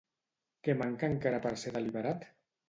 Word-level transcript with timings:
Què 0.67 0.73
manca 0.79 1.09
encara 1.13 1.43
per 1.45 1.53
ser 1.65 1.75
deliberat? 1.77 2.27